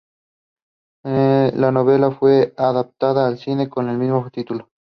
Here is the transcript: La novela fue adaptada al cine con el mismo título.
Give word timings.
La 1.03 1.71
novela 1.71 2.09
fue 2.09 2.55
adaptada 2.57 3.27
al 3.27 3.37
cine 3.37 3.69
con 3.69 3.87
el 3.87 3.99
mismo 3.99 4.27
título. 4.31 4.71